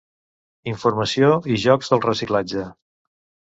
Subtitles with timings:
[0.71, 2.67] Informació i jocs del reciclatge.